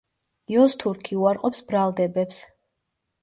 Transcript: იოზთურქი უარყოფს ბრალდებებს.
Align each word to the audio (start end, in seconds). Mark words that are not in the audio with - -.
იოზთურქი 0.53 1.17
უარყოფს 1.25 1.63
ბრალდებებს. 1.69 2.41